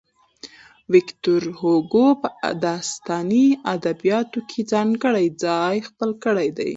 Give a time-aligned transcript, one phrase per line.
[0.91, 2.29] ويکټور هوګو په
[2.65, 6.69] داستاني ادبياتو کې ځانګړی ځای خپل کړی دی.